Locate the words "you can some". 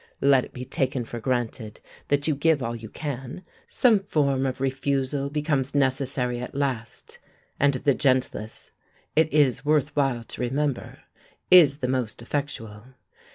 2.75-3.99